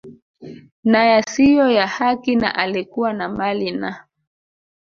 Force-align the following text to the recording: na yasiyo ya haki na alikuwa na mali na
na 0.83 1.03
yasiyo 1.05 1.69
ya 1.71 1.87
haki 1.87 2.35
na 2.35 2.55
alikuwa 2.55 3.13
na 3.13 3.29
mali 3.29 3.71
na 3.71 4.07